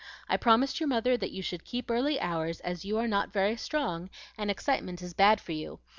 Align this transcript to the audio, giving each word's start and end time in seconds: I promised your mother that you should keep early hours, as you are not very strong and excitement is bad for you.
I 0.27 0.35
promised 0.35 0.79
your 0.79 0.87
mother 0.89 1.15
that 1.15 1.29
you 1.29 1.43
should 1.43 1.63
keep 1.63 1.91
early 1.91 2.19
hours, 2.19 2.59
as 2.61 2.83
you 2.83 2.97
are 2.97 3.07
not 3.07 3.31
very 3.31 3.55
strong 3.55 4.09
and 4.35 4.49
excitement 4.49 4.99
is 5.03 5.13
bad 5.13 5.39
for 5.39 5.51
you. 5.51 5.77